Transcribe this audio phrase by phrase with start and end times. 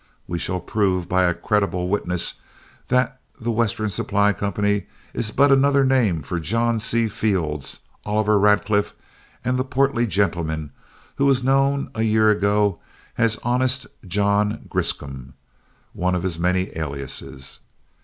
[0.27, 2.39] We shall prove by a credible witness
[2.87, 7.07] that The Western Supply Company is but another name for John C.
[7.07, 8.95] Fields, Oliver Radcliff,
[9.45, 10.71] and the portly gentleman
[11.17, 12.79] who was known a year ago
[13.19, 15.35] as 'Honest' John Griscom,
[15.93, 17.59] one of his many aliases.